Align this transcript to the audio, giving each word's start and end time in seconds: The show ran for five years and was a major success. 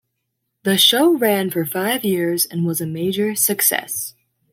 The 0.63 0.79
show 0.79 1.15
ran 1.15 1.51
for 1.51 1.63
five 1.63 2.03
years 2.03 2.45
and 2.47 2.65
was 2.65 2.81
a 2.81 2.87
major 2.87 3.35
success. 3.35 4.15